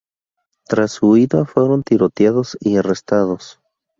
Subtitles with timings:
[0.65, 3.59] Tras su huida, fueron tiroteados y arrestados.